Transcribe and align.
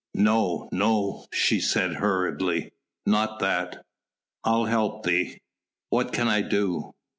"No! 0.15 0.67
no!" 0.71 1.27
she 1.31 1.59
said 1.59 1.97
hurriedly. 1.97 2.71
"Not 3.05 3.37
that.... 3.37 3.85
I'll 4.43 4.65
help 4.65 5.03
thee!... 5.05 5.37
What 5.91 6.11
can 6.11 6.27
I 6.27 6.41
do?" 6.41 6.95